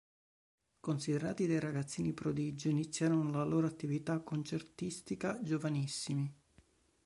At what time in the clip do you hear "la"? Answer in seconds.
3.29-3.43